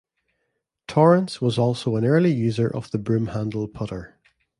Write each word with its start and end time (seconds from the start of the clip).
Torrance 0.87 1.41
was 1.41 1.59
also 1.59 1.95
an 1.95 2.05
early 2.05 2.31
user 2.31 2.67
of 2.67 2.89
the 2.89 2.97
broomhandle 2.97 3.71
putter. 3.71 4.17